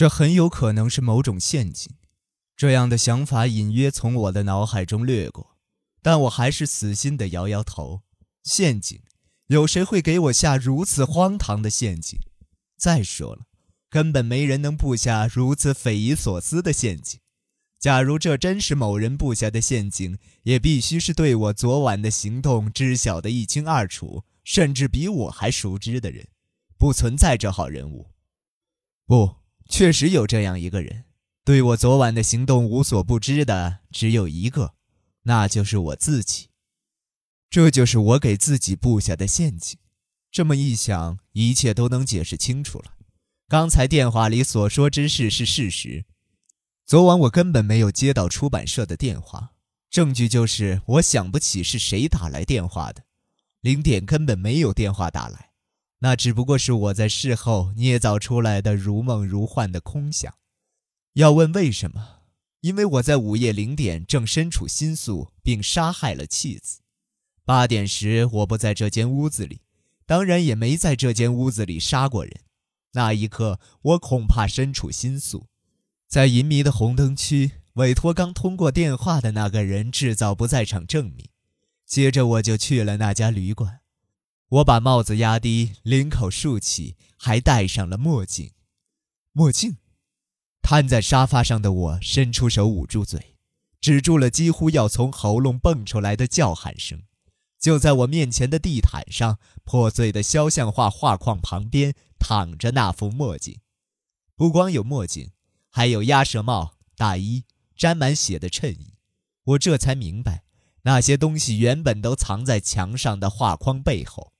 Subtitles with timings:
[0.00, 1.92] 这很有可能是某种陷阱。
[2.56, 5.58] 这样的想法隐约从我的脑海中掠过，
[6.00, 8.00] 但我还是死心地摇摇头。
[8.42, 9.02] 陷阱？
[9.48, 12.18] 有谁会给我下如此荒唐的陷阱？
[12.78, 13.42] 再说了，
[13.90, 17.20] 根本没人能布下如此匪夷所思的陷阱。
[17.78, 26.26] 假如这真是某人布下的陷阱，也必须是对我昨晚的行动知晓的一清二楚，甚至比我还熟知的人。
[26.78, 28.06] 不存在这号人物。
[29.04, 29.36] 不，
[29.70, 31.04] 确实有这样一个人，
[31.44, 34.74] 对我昨晚的行动无所不知的只有一个，
[35.22, 36.48] 那就是我自己。
[37.48, 39.78] 这就是我给自己布下的陷阱。
[40.32, 42.96] 这么一想，一切都能解释清楚了。
[43.48, 46.04] 刚才电话里所说之事是事实。
[46.84, 49.52] 昨晚我根本没有接到出版社的电话，
[49.88, 53.04] 证据就是我想不起是谁打来电话的，
[53.60, 55.49] 零点根本没有电话打来，
[56.00, 60.34] 那只不过是我在事后捏造出来的如梦如幻的空想。
[61.14, 62.20] 要问为什么？
[62.60, 66.80] 因为我在午夜零点正身处新宿，并杀害了妻子。
[67.44, 69.62] 八点时我不在这间屋子里，
[70.06, 72.40] 当然也没在这间屋子里杀过人。
[72.92, 75.46] 那一刻，我恐怕身处新宿。
[76.08, 81.28] 在淫迷的红灯区，委托刚通过电话的那个人制造不在场证明。
[81.86, 83.80] 接着我就去了那家旅馆。
[84.50, 88.50] 我把帽子压低，领口竖起，还戴上了墨镜。
[89.32, 89.76] 墨镜。
[90.60, 93.36] 瘫在沙发上的我伸出手捂住嘴，
[93.80, 97.02] 止住了几乎要从喉咙蹦出来的叫喊声。
[97.60, 103.60] 就在我面前的地毯上，破碎的肖像画画框旁边躺着那副墨镜。
[104.34, 105.30] 不光有墨镜。
[105.72, 107.44] 还有鸭舌帽、大衣、
[107.76, 108.94] 沾满血的衬衣，
[109.44, 110.42] 我这才明白，
[110.82, 114.32] 那些东西原本都藏在墙上的画框背后。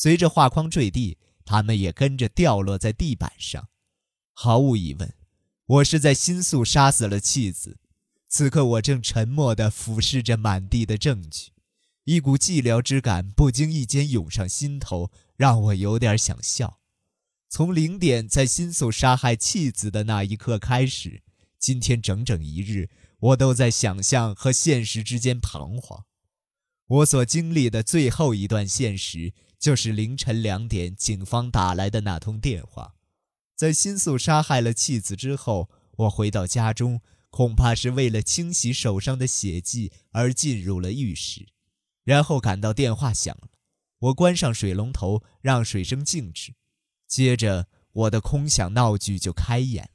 [0.00, 3.68] 随着画框坠地，他们也跟着掉落在地板上。
[4.32, 5.12] 毫无疑问，
[5.66, 7.80] 我是在新宿杀死了妻子。
[8.28, 11.50] 此刻，我正沉默地俯视着满地的证据，
[12.04, 16.78] 一股寂寥之感不经意间涌上心头，让我有点想笑。
[17.48, 21.24] 从零点在新宿杀害妻子的那一刻开始，
[21.58, 26.04] 今天整整一日，我都在想象和现实之间彷徨。
[26.86, 32.94] 我所经历的最后一段现实，就是凌晨两点警方打来的那通电话。
[33.56, 41.48] 在新宿杀害了妻子之后，我回到家中，恐怕是为了清洗手上的血迹而进入了浴室，
[42.04, 43.48] 然后感到电话响了，
[43.98, 46.54] 我关上水龙头，让水声静止。
[47.08, 49.90] 接着，我的空想闹剧就开演了。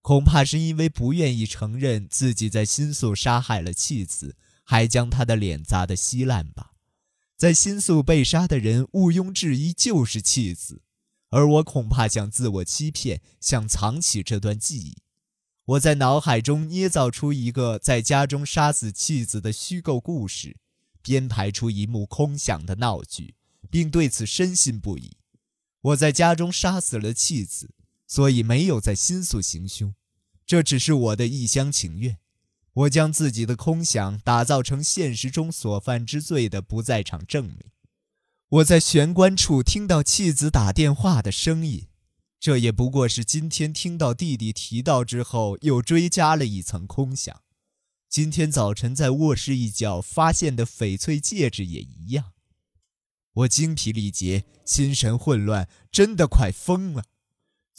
[0.00, 6.69] 恐怕是因为不愿意承认自己在新宿杀害了妻子，还将他的脸砸得稀烂吧。
[7.40, 10.82] 在新宿被杀的人毋庸置疑就是妻子，
[11.30, 14.98] 而我恐怕想自我欺骗，想藏起这段记忆。
[15.64, 20.58] 我在脑海中捏造出一个在家中杀死妻子的虚构故事，
[21.00, 23.34] 编排出一幕空想的闹剧，
[23.70, 25.16] 并对此深信不疑。
[25.80, 27.70] 我在家中杀死了妻子，
[28.06, 29.94] 所以没有在新宿行凶，
[30.44, 32.18] 这只是我的一厢情愿。
[32.72, 37.58] 我将自己的空想打造成现实中所犯之罪的不在场证明。
[38.48, 41.88] 我在玄关处听到妻子打电话的声音，
[42.38, 47.42] 这也不过是今天听到弟弟提到之后又追加了一层空想。
[48.08, 52.32] 今天早晨在卧室一角发现的翡翠戒指也一样。
[53.34, 57.04] 我精疲力竭，心神混乱，真的快疯了。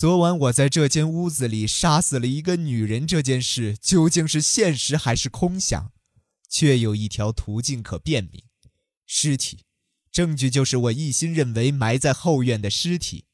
[0.00, 5.92] 昨晚我在这间屋子里杀死了一个女人，这件事究竟是现实还是空想？
[6.48, 8.44] 却有一条途径可辨明：
[9.04, 9.66] 尸体。
[10.10, 13.26] 证据就是我一心认为埋在后院的尸体。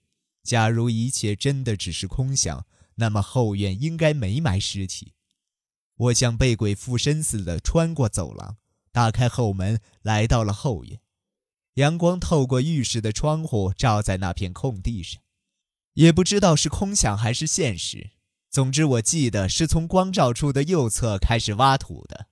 [0.42, 2.66] 假如一切真的只是空想，
[2.96, 5.12] 那么后院应该没埋尸体。
[5.94, 8.56] 我像被鬼附身似的穿过走廊，
[8.90, 10.98] 打开后门，来到了后院。
[11.74, 15.22] 阳光透过浴室的窗户照在那片空地上，
[15.96, 18.10] 也不知道是空想还是现实。
[18.50, 22.28] 总之，我记得是从光照处的右侧开始挖土的。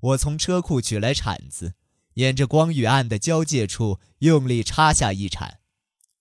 [0.00, 1.74] 我从车库取来铲子，
[2.14, 5.60] 沿着光与暗的交界处用力插下一铲。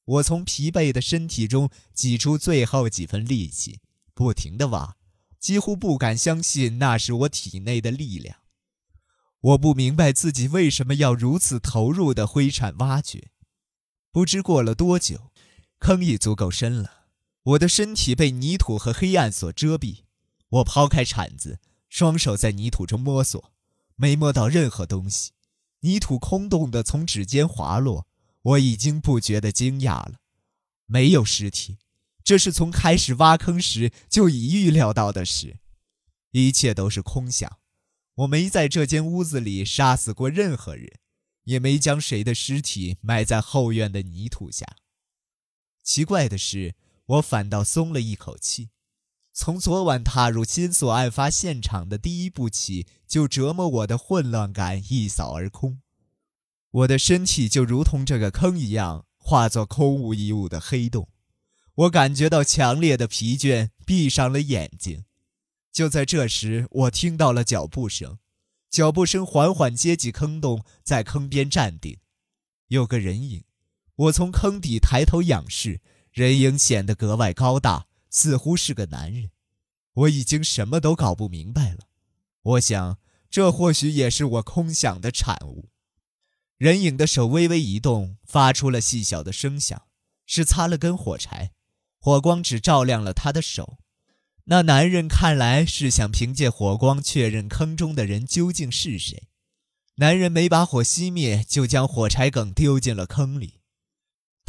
[0.05, 3.79] 我从疲惫的身体中挤出最后几分力气，
[4.13, 4.95] 不停地挖，
[5.37, 8.37] 几乎不敢相信那是我体内的力量。
[9.41, 13.29] 我不明白自己为什么要如此投入的挥铲挖掘。
[14.11, 15.31] 不知过了多久，
[15.79, 17.05] 坑已足够深了，
[17.43, 20.03] 我的身体被泥土和黑暗所遮蔽。
[20.49, 23.51] 我抛开铲子，双手在泥土中摸索，
[23.95, 25.31] 没摸到任何东西。
[25.81, 28.07] 泥土空洞的从指尖滑落，
[28.41, 30.15] 我已经不觉得惊讶了。
[30.85, 31.77] 没有尸体，
[32.23, 35.59] 这是从开始挖坑时就已预料到的事，
[36.31, 37.57] 一切都是空想。
[38.15, 40.99] 我没在这间屋子里杀死过任何人，
[41.45, 44.75] 也没将谁的尸体埋在后院的泥土下。
[45.89, 46.75] 奇怪的是，
[47.07, 48.69] 我反倒松了一口气。
[49.33, 55.81] 从昨晚踏入金锁案发现场的第一步起，就折磨我的混乱感一扫而空。
[56.69, 61.09] 我的身体就如同这个坑一样，化作空无一物的黑洞。
[61.73, 65.05] 我感觉到强烈的疲倦，闭上了眼睛。
[65.71, 68.19] 就在这时，我听到了脚步声，
[68.69, 71.97] 脚步声缓缓接近坑洞，在坑边站定，
[72.67, 73.43] 有个人影。
[73.99, 75.81] 我从坑底抬头仰视，
[76.13, 79.31] 人影显得格外高大，似乎是个男人。
[79.93, 81.79] 我已经什么都搞不明白了。
[82.41, 82.97] 我想，
[83.29, 85.67] 这或许也是我空想的产物。
[86.57, 89.81] 人影的手微微一动，发出了细小的声响，
[90.25, 91.51] 是擦了根火柴。
[91.99, 93.79] 火光只照亮了他的手。
[94.45, 99.27] 那男人看来是想凭借火光确认坑中的人究竟是谁。
[99.95, 103.58] 男人没把火熄灭，就将火柴梗丢进了坑里。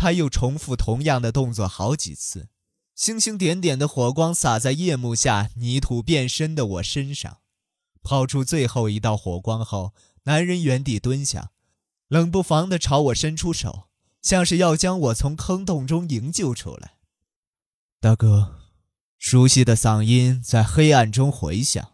[0.01, 2.49] 他又重复同样的动作好几次。
[2.95, 7.41] 星星点点的火光洒在夜幕下泥土变深的我身上。
[8.03, 9.93] 抛出最后一道火光后，
[10.23, 11.51] 男人原地蹲下，
[12.09, 13.89] 冷不防地朝我伸出手，
[14.23, 16.95] 像是要将我从坑洞中营救出来。
[18.01, 18.57] 大哥。
[19.19, 21.93] 熟悉的嗓音在黑暗中回响。